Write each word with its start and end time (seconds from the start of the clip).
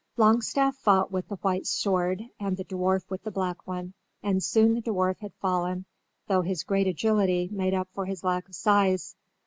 Longstaff 0.17 0.75
fought 0.77 1.11
with 1.11 1.27
the 1.27 1.35
white 1.35 1.67
sword 1.67 2.23
and 2.39 2.57
the 2.57 2.63
dwarf 2.65 3.07
with 3.11 3.21
the 3.21 3.29
black 3.29 3.67
one, 3.67 3.93
and 4.23 4.41
soon 4.43 4.73
the 4.73 4.81
dwarf 4.81 5.19
had 5.19 5.35
fallen, 5.35 5.85
though 6.27 6.41
his 6.41 6.63
great 6.63 6.87
agility 6.87 7.47
made 7.51 7.75
up 7.75 7.87
for 7.93 8.07
his 8.07 8.23
lack 8.23 8.47
of 8.49 8.55
size. 8.55 9.15